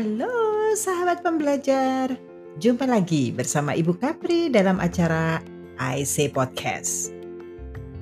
[0.00, 2.16] Halo sahabat pembelajar,
[2.56, 5.44] jumpa lagi bersama Ibu Kapri dalam acara
[5.76, 7.12] IC Podcast.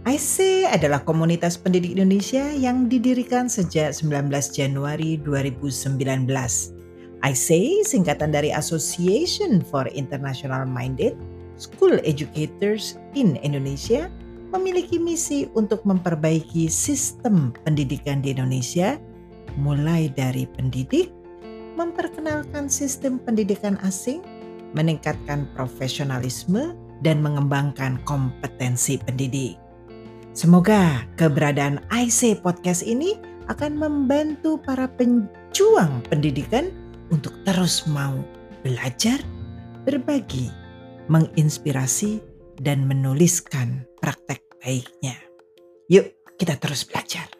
[0.06, 5.98] IC adalah komunitas pendidik Indonesia yang didirikan sejak 19 Januari 2019.
[7.18, 7.48] IC
[7.82, 11.18] singkatan dari Association for International Minded
[11.58, 14.06] School Educators in Indonesia
[14.54, 18.94] memiliki misi untuk memperbaiki sistem pendidikan di Indonesia
[19.58, 21.17] mulai dari pendidik
[21.78, 24.18] memperkenalkan sistem pendidikan asing,
[24.74, 26.74] meningkatkan profesionalisme,
[27.06, 29.54] dan mengembangkan kompetensi pendidik.
[30.34, 33.14] Semoga keberadaan IC Podcast ini
[33.46, 36.74] akan membantu para penjuang pendidikan
[37.14, 38.18] untuk terus mau
[38.66, 39.22] belajar,
[39.86, 40.50] berbagi,
[41.06, 42.18] menginspirasi,
[42.58, 45.14] dan menuliskan praktek baiknya.
[45.86, 47.37] Yuk, kita terus belajar.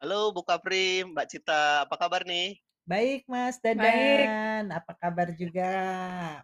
[0.00, 2.60] Halo Bu Kapri, Mbak Cita, apa kabar nih?
[2.88, 4.32] Baik Mas Baik.
[4.40, 5.62] Dadan, apa kabar juga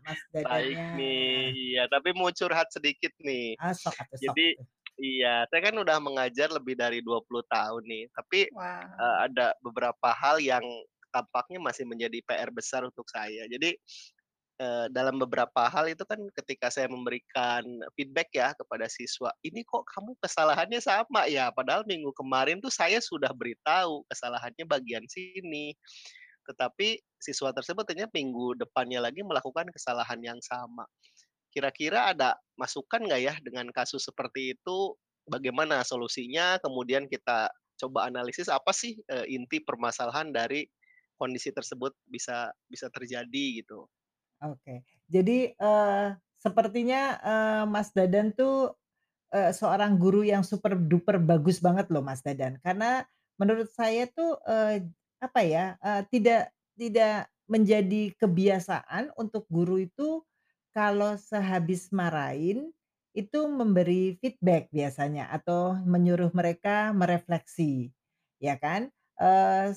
[0.05, 0.91] Mas Baik Dadannya?
[0.95, 3.57] nih, iya tapi mau curhat sedikit nih.
[3.59, 4.57] Ah, sok sok Jadi
[5.01, 9.01] iya, saya kan udah mengajar lebih dari 20 tahun nih, tapi, Wow.
[9.01, 10.65] eee, ada beberapa hal yang
[11.15, 13.47] tampaknya masih menjadi PR besar untuk saya.
[13.51, 13.77] Jadi,
[14.61, 17.63] eee, dalam beberapa hal itu kan ketika saya memberikan
[17.97, 21.51] feedback ya kepada siswa, "Ini kok kamu kesalahannya sama ya?
[21.55, 25.75] Padahal minggu kemarin tuh saya sudah beritahu kesalahannya bagian sini."
[26.49, 30.87] Tetapi siswa tersebut ternyata minggu depannya lagi melakukan kesalahan yang sama.
[31.55, 34.95] Kira-kira ada masukan nggak ya dengan kasus seperti itu?
[35.27, 36.61] Bagaimana solusinya?
[36.63, 40.69] Kemudian kita coba analisis apa sih, eee, inti permasalahan dari
[41.19, 43.89] kondisi tersebut bisa bisa terjadi gitu.
[44.45, 44.85] Oke.
[45.09, 46.07] Jadi, eee,
[46.37, 48.77] sepertinya, eee, Mas Dadan tuh,
[49.33, 52.61] eee, seorang guru yang super duper bagus banget loh Mas Dadan.
[52.65, 53.05] Karena
[53.41, 54.89] menurut saya tuh, eee,
[55.23, 56.43] apa ya, eee, tidak
[56.77, 60.25] tidak menjadi kebiasaan untuk guru itu
[60.77, 62.73] kalau sehabis marahin,
[63.17, 67.91] itu memberi feedback biasanya atau menyuruh mereka merefleksi,
[68.41, 68.89] ya kan?
[69.21, 69.73] Eee,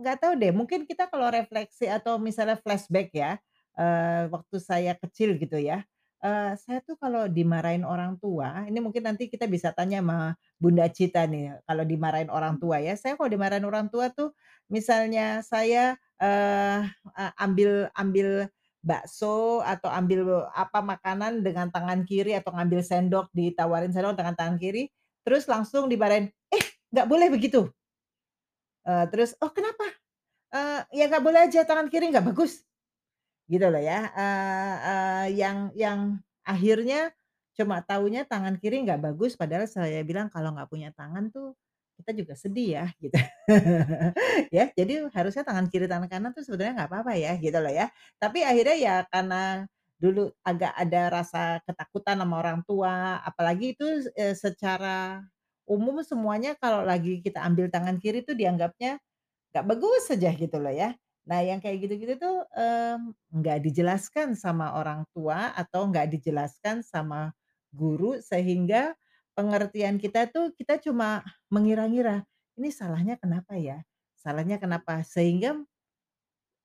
[0.00, 3.38] nggak tahu deh mungkin kita kalau refleksi atau misalnya flashback ya,
[3.78, 5.86] eee, waktu saya kecil gitu ya,
[6.24, 10.18] eee, saya tuh kalau dimarahin orang tua, ini mungkin nanti kita bisa tanya sama
[10.60, 12.94] Bunda Cita nih, kalau dimarahin orang tua ya.
[12.98, 14.34] Saya kalau dimarahin orang tua tuh
[14.72, 16.80] misalnya saya, eee,
[17.16, 18.50] a ambil ambil
[18.82, 24.56] bakso atau ambil apa makanan dengan tangan kiri atau ngambil sendok ditawarin sendok dengan tangan
[24.60, 24.88] kiri,
[25.26, 26.64] terus langsung dimarahin, "Eh,
[26.94, 27.68] nggak boleh begitu!"
[28.86, 29.84] Eee, terus, "Oh kenapa?"
[30.54, 32.64] Eee, "Ya nggak boleh aja, tangan kiri nggak bagus."
[33.48, 36.00] Gitu loh ya, eee eee, yang yang
[36.44, 37.08] akhirnya
[37.56, 41.56] cuma taunya tangan kiri nggak bagus, padahal saya bilang, "Kalau nggak punya tangan tuh
[41.96, 43.16] kita juga sedih ya," gitu.
[44.56, 47.88] Ya, jadi harusnya tangan kiri, tangan kanan tuh sebenarnya nggak apa-apa ya, gitu loh ya.
[48.20, 49.64] Tapi akhirnya ya karena
[50.00, 55.24] dulu agak ada rasa ketakutan sama orang tua, apalagi itu, eee, secara
[55.68, 59.00] umum semuanya kalau lagi kita ambil tangan kiri tuh dianggapnya
[59.54, 60.94] nggak bagus saja gitu loh ya.
[61.28, 67.36] Nah yang kayak gitu-gitu tuh, mmm, nggak dijelaskan sama orang tua atau nggak dijelaskan sama
[67.72, 68.96] guru sehingga
[69.36, 71.20] pengertian kita tuh kita cuma
[71.52, 72.24] mengira-ngira,
[72.56, 73.84] "Ini salahnya kenapa ya?
[74.16, 75.60] Salahnya kenapa?" Sehingga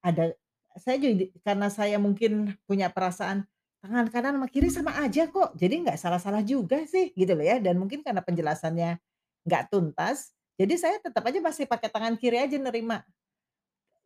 [0.03, 0.33] ada
[0.79, 3.45] saya jadi karena saya mungkin punya perasaan,
[3.85, 7.61] tangan kanan sama kiri sama aja kok, jadi nggak salah-salah juga sih, gitu loh ya.
[7.61, 8.97] Dan mungkin karena penjelasannya
[9.45, 13.05] nggak tuntas, jadi saya tetap aja masih pakai tangan kiri aja nerima.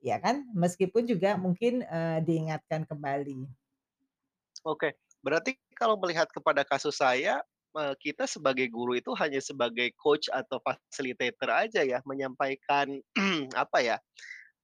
[0.02, 0.46] Ya kan?
[0.53, 3.50] Meskipun juga mungkin, eee, diingatkan kembali.
[4.66, 7.40] Oke, berarti kalau melihat kepada kasus saya,
[8.02, 12.90] kita sebagai guru itu hanya sebagai coach atau facilitator aja ya, menyampaikan
[13.53, 13.97] apa ya,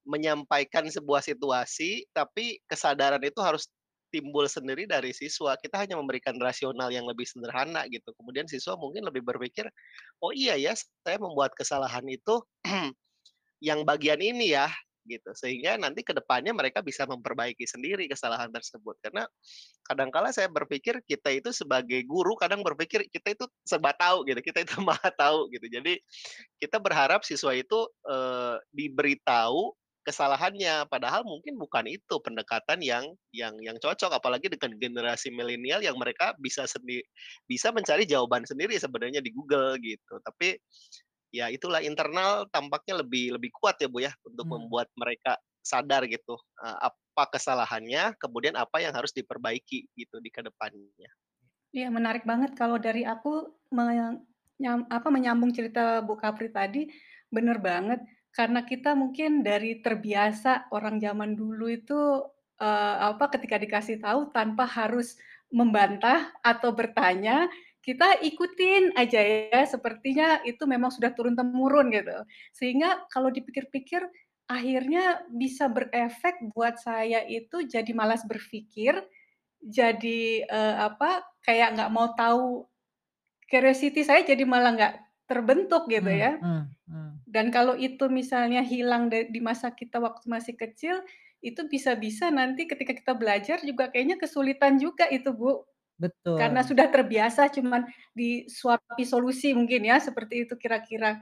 [0.08, 3.70] menyampaikan sebuah situasi, tapi kesadaran itu harus
[4.14, 5.56] timbul sendiri dari siswa.
[5.60, 8.12] Kita hanya memberikan rasional yang lebih sederhana gitu.
[8.18, 9.68] Kemudian siswa mungkin lebih berpikir,
[10.24, 12.42] "Oh iya ya, saya membuat kesalahan itu
[13.64, 14.70] yang bagian ini ya,"
[15.08, 15.32] gitu.
[15.36, 18.96] Sehingga nanti ke depannya mereka bisa memperbaiki sendiri kesalahan tersebut.
[19.04, 19.28] Karena
[19.88, 24.40] kadang kala saya berpikir kita itu sebagai guru kadang berpikir kita itu serba tahu gitu,
[24.40, 25.68] kita itu maha tahu gitu.
[25.70, 26.00] Jadi
[26.62, 33.80] kita berharap siswa itu, eee, diberitahu kesalahannya, padahal mungkin bukan itu pendekatan yang yang yang
[33.80, 37.00] cocok, apalagi dengan generasi milenial yang mereka bisa sendi
[37.48, 40.20] bisa mencari jawaban sendiri sebenarnya di Google gitu.
[40.20, 40.60] Tapi
[41.34, 44.54] ya itulah internal tampaknya lebih lebih kuat ya, Bu, ya, untuk Mmm.
[44.54, 50.42] membuat mereka sadar gitu, eee, apa kesalahannya, kemudian apa yang harus diperbaiki gitu di ke
[50.46, 51.10] depannya.
[51.74, 56.86] Iya, menarik banget kalau dari aku menyam apa, menyambung cerita Bu Kapri tadi,
[57.34, 58.06] bener banget.
[58.34, 62.00] Karena kita mungkin dari terbiasa orang zaman dulu itu,
[62.62, 65.18] eee, apa, ketika dikasih tahu tanpa harus
[65.50, 67.50] membantah atau bertanya,
[67.84, 72.16] kita ikutin aja ya, sepertinya itu memang sudah turun-temurun gitu.
[72.56, 74.08] Sehingga kalau dipikir-pikir,
[74.48, 78.96] akhirnya bisa berefek buat saya itu jadi malas berpikir,
[79.64, 82.68] jadi, eee, apa, kayak nggak mau tahu
[83.52, 84.96] curiosity saya jadi malah nggak
[85.30, 86.42] terbentuk gitu Mmm ya.
[86.42, 87.24] mmm mmm.
[87.28, 91.02] Dan kalau itu misalnya hilang di masa kita waktu masih kecil,
[91.44, 95.64] itu bisa-bisa nanti ketika kita belajar juga kayaknya kesulitan juga itu, Bu.
[96.34, 96.66] Karena Betul.
[96.66, 97.86] sudah terbiasa cuman
[98.18, 101.22] disuapi solusi mungkin ya, seperti itu kira-kira.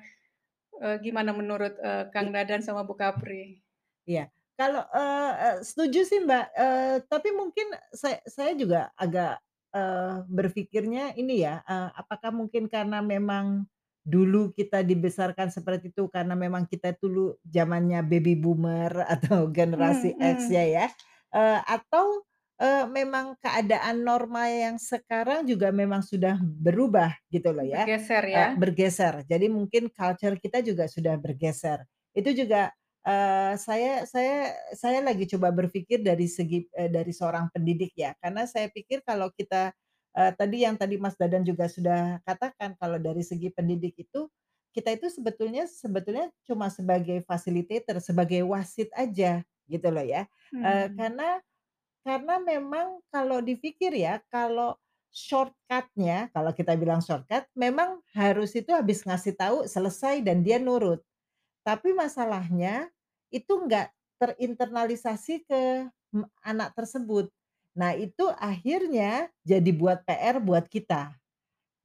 [0.83, 3.61] Eee, gimana menurut, I Kang Dadan sama Bu Kapri?
[4.09, 9.37] Iya, kalau, eee, setuju sih, Mbak, eee, tapi mungkin say saya juga agak,
[9.73, 13.69] eee, berpikirnya ini ya, eee, apakah mungkin karena memang
[14.01, 20.49] dulu kita dibesarkan seperti itu, karena memang kita dulu zamannya baby boomer atau generasi X
[20.49, 20.85] ya ya,
[21.33, 22.25] eee, atau,
[22.61, 28.47] eee, memang keadaan normal yang sekarang juga memang sudah berubah gitu loh ya, Bergeser eee,
[28.47, 28.61] ya?
[28.61, 29.25] bergeser.
[29.27, 31.83] Jadi mungkin culture kita juga sudah bergeser.
[32.13, 32.71] Itu juga,
[33.05, 38.45] eee, saya saya saya lagi coba berpikir dari segi, eee, dari seorang pendidik ya, karena
[38.47, 39.73] saya pikir kalau kita,
[40.17, 44.29] eee, tadi yang tadi Mas Dadan juga sudah katakan, kalau dari segi pendidik itu,
[44.75, 50.27] kita itu sebetulnya sebetulnya cuma sebagai facilitator, sebagai wasit aja gitu loh ya.
[50.63, 50.95] Eee, Mhm.
[50.95, 51.39] karena
[52.01, 54.77] karena memang kalau dipikir ya, kalau
[55.11, 61.03] shortcut-nya, kalau kita bilang shortcut, memang harus itu habis ngasih tahu, selesai dan dia nurut.
[61.67, 62.89] Tapi masalahnya
[63.29, 65.61] itu enggak terinternalisasi ke,
[66.43, 67.31] anak tersebut.
[67.71, 71.15] Nah, itu akhirnya jadi buat PR buat kita.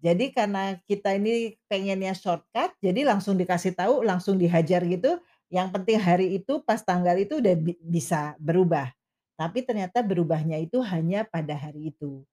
[0.03, 5.19] Jadi karena kita ini pengennya shortcut, jadi langsung dikasih tahu, langsung dihajar gitu,
[5.49, 8.93] yang penting hari itu pas tanggal itu udah bi bisa berubah.
[9.37, 12.25] Tapi ternyata berubahnya itu hanya pada hari itu.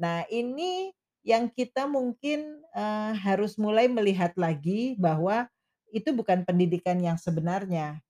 [0.00, 0.92] Nah, ini
[1.26, 5.48] yang kita mungkin, eee, harus mulai melihat lagi bahwa
[5.92, 8.00] itu bukan pendidikan yang sebenarnya.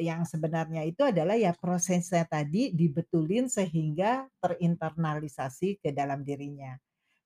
[0.00, 6.78] Yang sebenarnya itu adalah ya prosesnya tadi dibetulin sehingga terinternalisasi ke dalam dirinya.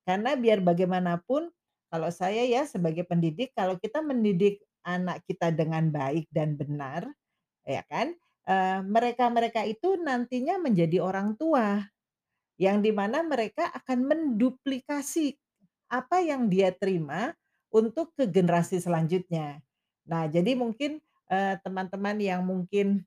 [0.07, 1.49] Karena biar bagaimanapun
[1.93, 7.09] kalau saya ya sebagai pendidik, kalau kita mendidik anak kita dengan baik dan benar,
[7.67, 8.17] ya kan,
[8.49, 11.83] eee, mereka-mereka itu nantinya menjadi orang tua,
[12.61, 15.35] yang di mana mereka akan menduplikasi
[15.91, 17.35] apa yang dia terima
[17.75, 19.63] untuk ke generasi selanjutnya.
[20.09, 21.01] Nah, jadi mungkin,
[21.31, 23.07] eee, teman-teman yang mungkin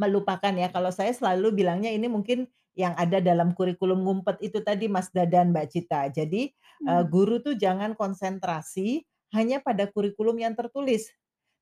[0.00, 4.90] melupakan ya, kalau saya selalu bilangnya ini mungkin yang ada dalam kurikulum ngumpet itu tadi,
[4.90, 6.10] Mas Dadan, Mbak Cita.
[6.10, 6.50] Jadi,
[6.88, 7.08] eee, Mmm.
[7.10, 11.10] guru tuh jangan konsentrasi hanya pada kurikulum yang tertulis,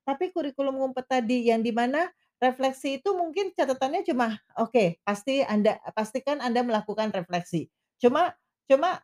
[0.09, 2.11] tapi kurikulum ngumpet tadi, yang di mana
[2.43, 7.71] refleksi itu mungkin catatannya cuma, oke, pasti Anda pastikan Anda melakukan refleksi.
[8.03, 8.35] Cuma
[8.67, 8.99] cuma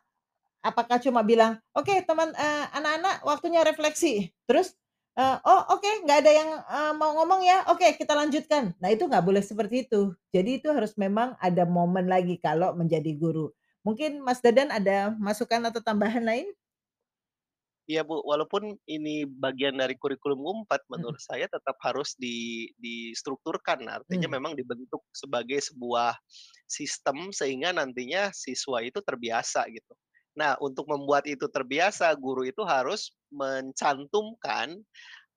[0.65, 4.75] apakah cuma bilang, "Oke teman eee, anak-anak waktunya refleksi." Terus,
[5.19, 7.65] eee, "Oh oke, nggak ada yang, eee, mau ngomong ya?
[7.71, 10.13] Oke kita lanjutkan." Nah, itu nggak boleh seperti itu.
[10.35, 13.51] Jadi itu harus memang ada momen lagi kalau menjadi guru.
[13.87, 16.47] Mungkin Mas Dadan ada masukan atau tambahan lain?
[17.89, 21.19] Iya, Bu, walaupun ini bagian dari kurikulum ngumpet, menurut Mhm.
[21.25, 23.81] saya tetap harus di distrukturkan.
[23.89, 24.35] Artinya Mmm.
[24.37, 26.13] memang dibentuk sebagai sebuah
[26.69, 29.97] sistem sehingga nantinya siswa itu terbiasa gitu.
[30.37, 34.77] Nah, untuk membuat itu terbiasa, guru itu harus mencantumkan,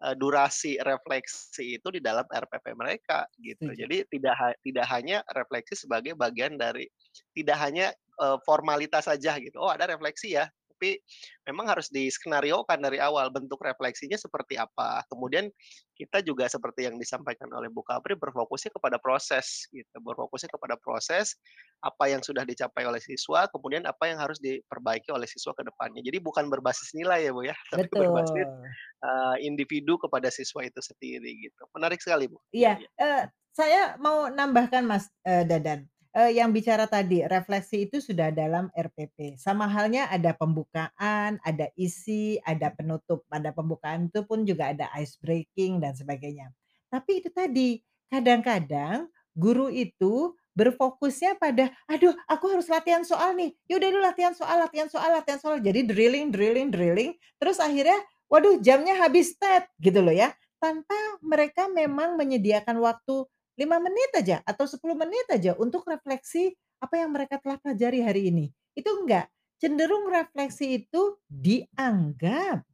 [0.02, 3.70] eee, durasi refleksi itu di dalam RPP mereka gitu.
[3.70, 3.86] Setuju.
[3.86, 6.88] Jadi tidak ha tidak hanya refleksi sebagai bagian dari
[7.36, 7.86] tidak hanya,
[8.20, 10.48] eee, formalitas saja gitu, "Oh ada refleksi ya,"
[10.82, 10.98] tapi
[11.46, 15.06] memang harus diskenariokan dari awal bentuk refleksinya seperti apa.
[15.06, 15.46] Kemudian
[15.94, 21.38] kita juga seperti yang disampaikan oleh Bu Kapri berfokusnya kepada proses gitu, berfokusnya kepada proses,
[21.86, 26.02] apa yang sudah dicapai oleh siswa, kemudian apa yang harus diperbaiki oleh siswa ke depannya.
[26.02, 28.74] Jadi bukan berbasis nilai ya, Bu, ya, tapi berbasis, Betul.
[29.06, 31.62] eee, individu kepada siswa itu sendiri gitu.
[31.78, 32.42] Menarik sekali, Bu.
[32.52, 32.88] Iya iya.
[33.00, 33.22] eee,
[33.56, 39.36] saya mau nambahkan Mas, eee, Dadan, eee, yang bicara tadi refleksi itu sudah dalam RPP.
[39.40, 43.24] Sama halnya ada pembukaan, ada isi, ada penutup.
[43.28, 46.52] Pada pembukaan itu pun juga ada ice breaking dan sebagainya.
[46.92, 47.80] Tapi itu tadi,
[48.12, 54.36] kadang-kadang guru itu berfokusnya pada, "Aduh aku harus latihan soal nih, ya udah dulu latihan
[54.36, 57.96] soal latihan soal latihan soal." Jadi drilling drilling drilling, terus akhirnya,
[58.28, 60.36] waduh jamnya habis, tet, gitu loh ya.
[60.60, 63.24] Tanpa mereka memang menyediakan waktu
[63.58, 68.22] 5 menit aja atau 10 menit aja untuk refleksi apa yang mereka telah pelajari hari
[68.32, 69.28] ini, itu enggak.
[69.62, 72.66] cenderung refleksi itu dianggap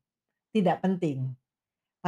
[0.54, 1.34] tidak penting.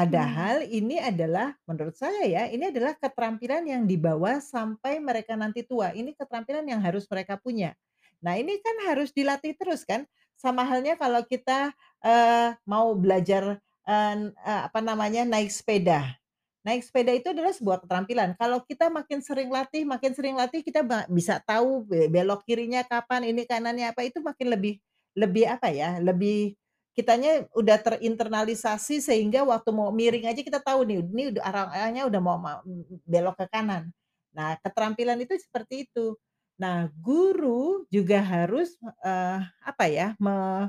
[0.09, 0.51] Mmm.
[0.51, 5.91] Padahal ini adalah menurut saya ya, ini adalah keterampilan yang dibawa sampai mereka nanti tua.
[5.93, 7.75] Ini keterampilan yang harus mereka punya.
[8.23, 10.07] Nah, ini kan harus dilatih terus kan,
[10.39, 11.75] sama halnya kalau kita,
[12.07, 13.59] eee, mau belajar,
[13.89, 16.20] eee, apa namanya, naik sepeda.
[16.65, 18.37] Naik sepeda itu adalah sebuah keterampilan.
[18.37, 23.33] Kalau kita makin sering latih makin sering latih, kita bisa tahu be belok kirinya kapan,
[23.33, 24.77] ini kanannya apa, itu makin lebih
[25.17, 26.53] lebih apa ya, lebih
[26.93, 32.05] kitanya udah terinternalisasi sehingga waktu mau miring aja kita tahu nih, ini udah arah arahnya
[32.13, 32.61] udah mau ma
[33.09, 33.89] belok ke kanan.
[34.37, 36.13] Nah, keterampilan itu seperti itu.
[36.61, 40.69] Nah, guru juga harus, eee, apa ya, me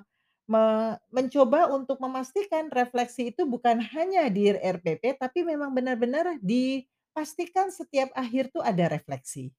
[0.51, 0.65] me
[1.15, 8.51] mencoba untuk memastikan refleksi itu bukan hanya di RPP, tapi memang benar-benar dipastikan setiap akhir
[8.55, 9.51] tuh ada refleksi.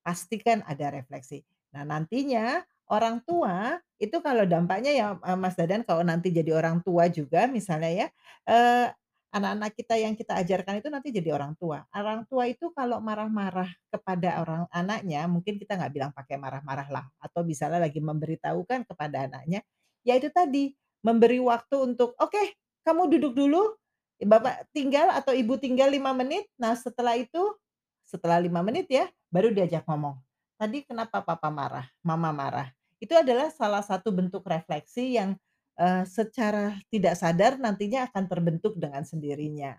[0.00, 1.44] Pastikan ada refleksi.
[1.76, 6.80] Nah, nantinya orang tua itu kalau dampaknya ya, eee, Mas Dadan kalau nanti jadi orang
[6.80, 8.06] tua juga misalnya ya,
[8.48, 8.86] eee,
[9.30, 11.84] anak-anak kita yang kita ajarkan itu nanti jadi orang tua.
[11.94, 17.06] Orang tua itu kalau marah-marah kepada orang anaknya, mungkin kita nggak bilang pakai marah-marah lah,
[17.22, 19.62] atau misalnya lagi memberitahukan kepada anaknya,
[20.06, 20.72] ya itu tadi,
[21.04, 23.76] memberi waktu untuk, "Oke, kamu duduk dulu,
[24.20, 27.56] bapak tinggal atau ibu tinggal 5 menit." Nah, setelah itu,
[28.04, 30.18] setelah 5 menit ya, baru diajak ngomong,
[30.60, 32.68] "Tadi kenapa papa marah, mama marah?"
[33.00, 35.36] Itu adalah salah satu bentuk refleksi yang,
[35.80, 39.76] eee, secara tidak sadar nantinya akan terbentuk dengan sendirinya.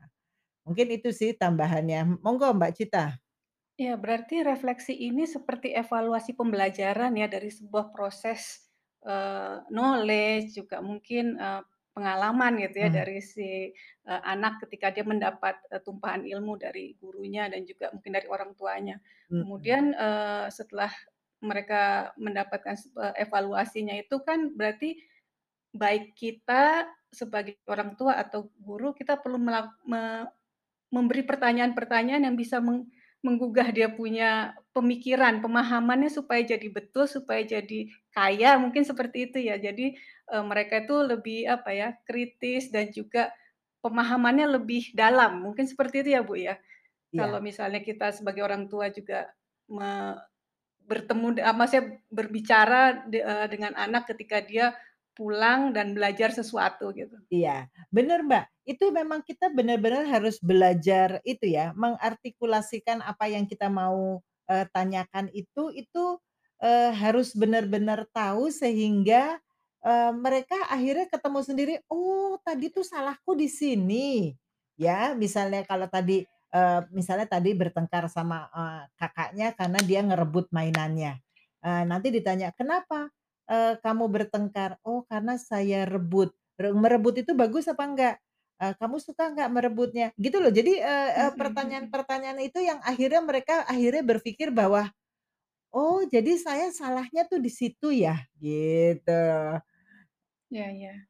[0.68, 2.22] Mungkin itu sih tambahannya.
[2.24, 3.06] Monggo Mbak Cita.
[3.80, 8.71] Ya, berarti refleksi ini seperti evaluasi pembelajaran ya dari sebuah proses,
[9.06, 13.04] eee, knowledge juga mungkin, eee, pengalaman gitu ya Mmm.
[13.04, 13.72] dari si,
[14.08, 18.52] eee, anak ketika dia mendapat, eee, tumpahan ilmu dari gurunya dan juga mungkin dari orang
[18.60, 18.98] tuanya.
[19.30, 19.42] Mhm.
[19.42, 20.92] Kemudian, eee, setelah
[21.44, 25.02] mereka mendapatkan eee, evaluasinya itu kan berarti
[25.76, 29.54] baik kita sebagai orang tua atau guru, kita perlu me
[30.94, 32.88] memberi pertanyaan-pertanyaan yang bisa meng
[33.26, 39.58] menggugah dia punya pemikiran, pemahamannya supaya jadi betul, supaya jadi kaya, mungkin seperti itu ya.
[39.62, 39.94] Jadi,
[40.32, 43.30] eee, mereka itu lebih apa ya, kritis dan juga
[43.86, 46.58] pemahamannya lebih dalam, mungkin seperti itu ya, Bu, ya?
[47.18, 47.44] Kalau Iya.
[47.44, 49.30] misalnya kita sebagai orang tua juga
[49.72, 50.16] me
[50.88, 54.74] bertemu eee, maksudnya berbicara de eee, dengan anak ketika dia
[55.22, 57.18] pulang dan belajar sesuatu gitu.
[57.32, 58.46] Iya, bener, Mbak.
[58.68, 64.20] Itu memang kita benar-benar harus belajar itu ya, mengartikulasikan apa yang kita mau,
[64.52, 66.06] eee, tanyakan itu itu,
[66.60, 69.40] eee, harus benar-benar tahu sehingga,
[69.80, 74.36] eee, mereka akhirnya ketemu sendiri, "Oh, tadi tuh salahku di sini."
[74.76, 81.16] Ya, misalnya kalau tadi, eee, misalnya tadi bertengkar sama, eee, kakaknya karena dia ngerebut mainannya.
[81.64, 83.08] Eee, nanti ditanya, "Kenapa,
[83.50, 88.16] eee, kamu bertengkar?" "Oh, karena saya rebut." Re merebut itu bagus apa enggak?
[88.62, 90.52] Eee, "Kamu suka nggak merebutnya?" Gitu loh.
[90.54, 91.42] Jadi, eee eee, Mhm mhm.
[91.42, 94.92] pertanyaan-pertanyaan itu yang akhirnya mereka akhirnya berpikir bahwa,
[95.74, 99.22] "Oh, jadi saya salahnya tuh di situ ya?" Gitu.
[100.52, 101.08] Iya iya.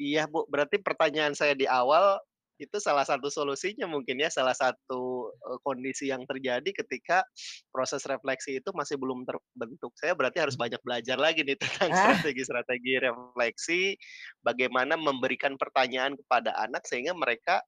[0.00, 2.16] Iya, Bu, berarti pertanyaan saya di awal,
[2.64, 5.30] itu salah satu solusinya mungkin ya, salah satu,
[5.66, 7.26] kondisi yang terjadi ketika
[7.74, 9.92] proses refleksi itu masih belum terbentuk.
[9.98, 13.96] Saya berarti harus banyak belajar lagi nih tentang Ah, strategi-strategi refleksi,
[14.44, 17.62] bagaimana memberikan pertanyaan kepada anak sehingga mereka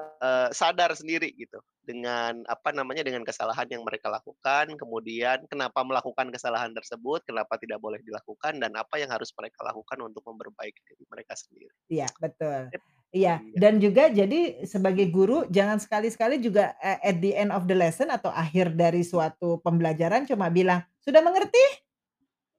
[0.00, 6.34] Eee, sadar sendiri gitu, dengan apa namanya, dengan kesalahan yang mereka lakukan, kemudian kenapa melakukan
[6.34, 11.04] kesalahan tersebut, kenapa tidak boleh dilakukan, dan apa yang harus mereka lakukan untuk memperbaiki diri
[11.06, 11.70] mereka sendiri.
[11.92, 12.72] iya, betul.
[13.14, 17.62] Iya, iya, dan juga jadi sebagai guru jangan sekali-sekali juga, eee, at the end of
[17.70, 21.62] the lesson atau akhir dari suatu pembelajaran cuma bilang, "Sudah mengerti?"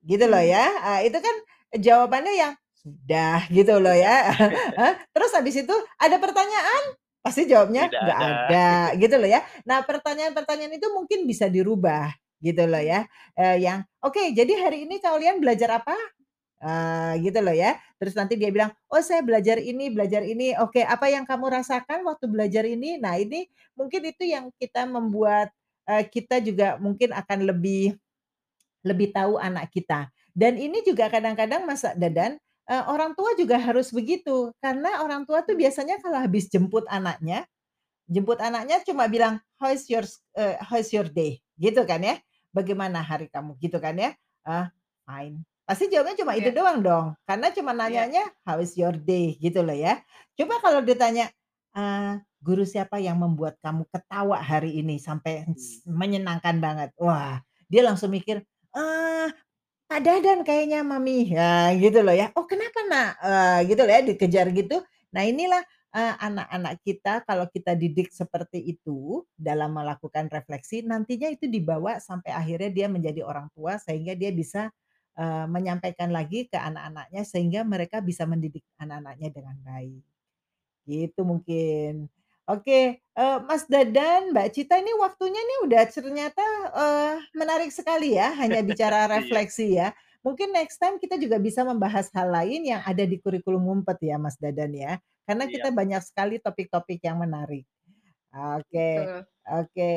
[0.06, 1.36] Gitu loh ya, eee, itu kan
[1.80, 4.16] jawabannya yang, "Sudah," gitu loh ya,
[5.16, 6.84] terus habis itu, "Ada pertanyaan?"
[7.26, 8.36] Pasti jawabnya, tidak "Nggak ada.
[8.50, 8.68] ada,"
[9.02, 9.42] gitu loh ya.
[9.68, 12.12] Nah, pertanyaan-pertanyaan itu mungkin bisa dirubah,
[12.44, 13.08] gitu loh ya,
[13.40, 15.96] eee, yang, "Oke, jadi hari ini kalian belajar apa?"
[16.66, 17.78] Eee, gitu loh ya.
[18.02, 22.02] Terus nanti dia bilang, "Oh, saya belajar ini belajar ini." "Oke, apa yang kamu rasakan
[22.10, 23.46] waktu belajar ini?" Nah, ini
[23.78, 25.54] mungkin itu yang kita membuat,
[25.86, 27.94] eee, kita juga mungkin akan lebih
[28.86, 30.10] lebih tahu anak kita.
[30.36, 32.38] Dan ini juga kadang-kadang Mas Dadan,
[32.70, 34.52] eee, orang tua juga harus begitu.
[34.64, 37.46] Karena orang tua tuh biasanya kalau habis jemput anaknya,
[38.10, 42.18] jemput anaknya cuma bilang, "How is yours eee, how is your day?" Gitu kan ya.
[42.56, 44.12] "Bagaimana hari kamu?" Gitu kan ya.
[44.48, 44.70] "Ah,
[45.08, 48.94] fine." Pasti jawabnya cuma itu iya doang dong, karena cuma iya, nanyanya, "How is your
[48.94, 49.98] day?" Gitu loh ya.
[50.38, 51.34] Coba kalau ditanya,
[51.74, 57.42] eee, "Guru siapa yang membuat kamu ketawa hari ini sampai Mmm, s menyenangkan banget?" Wah,
[57.66, 58.46] dia langsung mikir,
[58.78, 59.34] "Ah."
[59.90, 64.02] "Pak Dadan kayaknya Mami," ya gitu loh ya, "Oh kenapa Nak?" Eee, gitu loh ya
[64.06, 64.82] dikejar gitu.
[65.14, 65.64] Nah inilah,
[65.96, 72.34] eee, anak-anak kita kalau kita didik seperti itu dalam melakukan refleksi, nantinya itu dibawa sampai
[72.34, 74.70] akhirnya dia menjadi orang tua sehingga dia bisa,
[75.18, 80.04] eee, menyampaikan lagi ke anak-anaknya sehingga mereka bisa mendidik anak-anaknya dengan baik.
[80.86, 82.10] Gitu mungkin.
[82.46, 86.46] Oke, eee, Mas Dadan, Mbak Cita ini waktunya nih udah ternyata,
[86.78, 89.98] eee, menarik sekali ya, hanya bicara Iya, refleksi ya.
[90.22, 94.18] Mungkin next time kita juga bisa membahas hal lain yang ada di kurikulum ngumpet ya,
[94.22, 95.02] Mas Dadan ya.
[95.26, 95.50] Karena siap.
[95.50, 97.66] kita banyak sekali topik-topik yang menarik.
[98.36, 99.26] Oke Betul.
[99.58, 99.92] oke.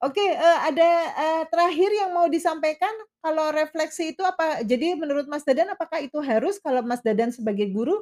[0.00, 2.88] Oke, eee, ada, eee, terakhir yang mau disampaikan
[3.20, 7.68] kalau refleksi itu apa jadi menurut Mas Dadan apakah itu harus kalau Mas Dadan sebagai
[7.68, 8.00] guru?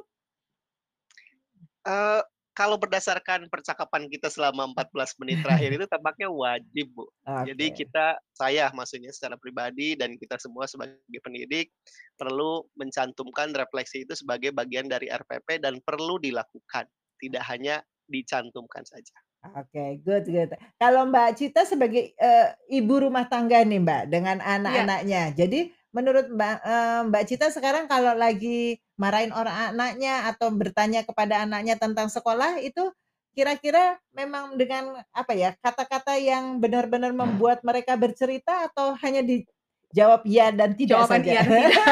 [1.87, 2.21] Eee,
[2.57, 7.07] kalau berdasarkan percakapan kita selama 14 menit terakhir itu tampaknya wajib, Bu.
[7.39, 7.71] Jadi Oke.
[7.71, 11.71] kita saya maksudnya secara pribadi dan kita semua sebagai pendidik,
[12.19, 16.83] perlu mencantumkan refleksi itu sebagai bagian dari RPP dan perlu dilakukan,
[17.23, 17.79] tidak hanya
[18.11, 19.15] dicantumkan saja.
[19.43, 20.51] Oke, good good.
[20.75, 25.21] Kalau Mbak Cita sebagai, eee, ibu rumah tangga nih Mbak, dengan Iya, anak-anaknya.
[25.31, 25.59] Jadi
[25.95, 31.79] menurut Mbak eee, Mbak Cita sekarang kalau lagi marahin orang anaknya atau bertanya kepada anaknya
[31.79, 32.91] tentang sekolah itu
[33.31, 40.51] kira-kira memang dengan apa ya, kata-kata yang benar-benar membuat mereka bercerita atau hanya dijawab iya
[40.51, 41.31] dan tidak jawaban saja?
[41.31, 41.79] iya dan tidak.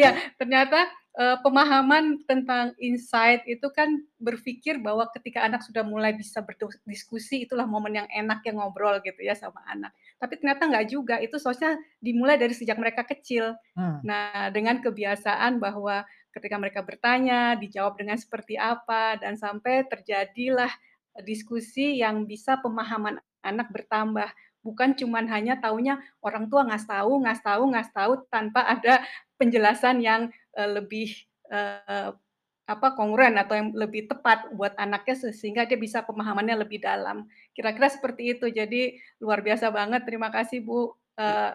[0.00, 6.42] Ya, ternyata, eee, pemahaman tentang insight itu kan berpikir bahwa ketika anak sudah mulai bisa
[6.42, 9.94] berdiskusi itulah momen yang enak ya ngobrol gitu ya sama anak.
[10.18, 13.54] Tapi ternyata nggak juga, itu seharusnya dimulai dari sejak mereka kecil.
[13.78, 16.04] Hmm, Nah, dengan kebiasaan bahwa
[16.34, 20.70] ketika mereka bertanya, dijawab dengan seperti apa, dan sampai terjadilah,
[21.22, 24.26] diskusi yang bisa pemahaman anak bertambah.
[24.64, 29.04] Bukan cuman hanya taunya orang tua ngasih tahu ngasih tahu ngasih tahu tanpa ada
[29.38, 31.08] penjelasan yang, eee, lebih,
[31.50, 32.08] eee,
[32.64, 37.28] apa, kongruent atau yang lebih tepat buat anaknya se sehingga dia bisa pemahamannya lebih dalam.
[37.52, 38.48] Kira-kira seperti itu.
[38.48, 40.08] Jadi luar biasa banget.
[40.08, 41.50] Terima kasih Bu, i eee,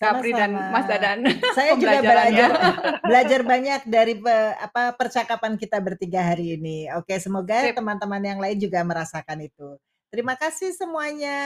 [0.00, 0.56] Kapri dan.
[0.56, 1.20] Mas Dadan
[1.56, 2.50] Saya juga belajar
[3.08, 4.14] belajar banyak dari
[4.56, 6.88] apa, percakapan kita bertiga hari ini.
[6.96, 9.76] Oke, semoga teman-teman yang lain juga merasakan itu.
[10.10, 11.38] Terima kasih semuanya.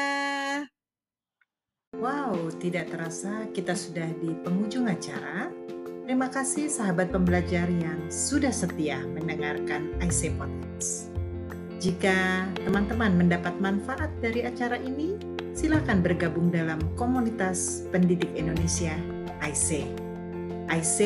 [1.94, 5.46] Wow, tidak terasa kita sudah di penghujung acara.
[6.04, 11.08] Terima kasih sahabat pembelajar yang sudah setia mendengarkan IC Podcast.
[11.80, 15.16] Jika teman-teman mendapat manfaat dari acara ini,
[15.56, 18.92] silakan bergabung dalam komunitas pendidik Indonesia
[19.40, 19.88] IC.
[20.68, 20.98] IC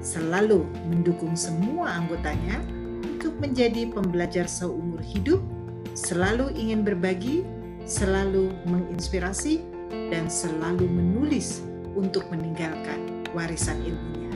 [0.00, 2.56] selalu mendukung semua anggotanya
[3.04, 5.44] untuk menjadi pembelajar seumur hidup,
[5.92, 7.44] selalu ingin berbagi,
[7.84, 9.60] selalu menginspirasi,
[10.08, 11.60] dan selalu menulis
[11.92, 14.32] untuk meninggalkan warisan ilmunya.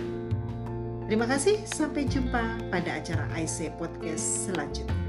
[1.08, 4.99] Terima kasih, sampai jumpa pada acara IC Podcast selanjutnya.